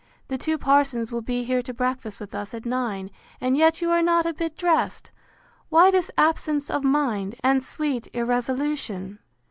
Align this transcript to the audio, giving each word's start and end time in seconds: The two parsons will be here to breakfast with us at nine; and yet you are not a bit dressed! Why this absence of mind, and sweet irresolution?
The 0.29 0.37
two 0.39 0.57
parsons 0.57 1.11
will 1.11 1.21
be 1.21 1.43
here 1.43 1.61
to 1.61 1.75
breakfast 1.75 2.19
with 2.19 2.33
us 2.33 2.55
at 2.55 2.65
nine; 2.65 3.11
and 3.39 3.55
yet 3.55 3.83
you 3.83 3.91
are 3.91 4.01
not 4.01 4.25
a 4.25 4.33
bit 4.33 4.57
dressed! 4.57 5.11
Why 5.69 5.91
this 5.91 6.09
absence 6.17 6.71
of 6.71 6.83
mind, 6.83 7.35
and 7.43 7.63
sweet 7.63 8.07
irresolution? 8.11 9.19